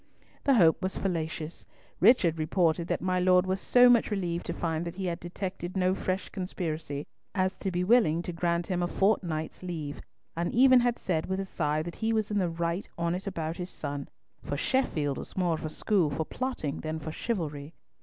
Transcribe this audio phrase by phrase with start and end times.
[0.45, 1.63] The hope was fallacious;
[1.99, 5.77] Richard reported that my Lord was so much relieved to find that he had detected
[5.77, 10.01] no fresh conspiracy, as to be willing to grant him a fortnight's leave,
[10.35, 13.57] and even had said with a sigh that he was in the right on't about
[13.57, 14.09] his son,
[14.41, 17.75] for Sheffield was more of a school for plotting than for chivalry.